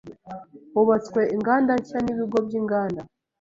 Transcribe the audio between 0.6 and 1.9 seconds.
Hubatswe inganda